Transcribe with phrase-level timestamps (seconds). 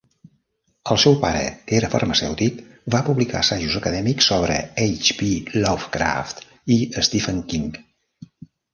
[0.93, 2.57] El seu pare, que era farmacèutic,
[2.97, 5.15] va publicar assajos acadèmics sobre H.
[5.23, 5.33] P.
[5.61, 6.45] Lovecraft
[6.79, 7.73] i Stephen King.